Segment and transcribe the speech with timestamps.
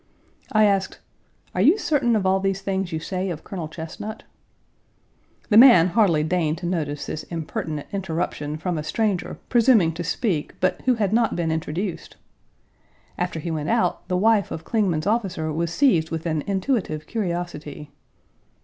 [0.51, 0.97] I asked:
[1.53, 4.23] "Are you certain of all these things you say of Colonel Chesnut?"
[5.49, 10.55] The man hardly deigned to notice this impertinent interruption from a stranger presuming to speak
[10.59, 12.15] but who had not been introduced!
[13.15, 17.91] After he went out, the wife of Clingman's officer was seized with an intuitive curiosity.